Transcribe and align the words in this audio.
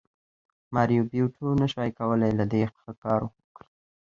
ماریو 0.73 1.07
بیوټو 1.11 1.45
نشوای 1.61 1.91
کولی 1.99 2.31
له 2.39 2.45
دې 2.51 2.63
ښه 2.79 2.91
کار 3.03 3.19
وکړي 3.25 3.65